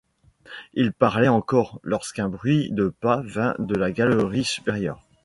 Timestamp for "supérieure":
4.45-5.05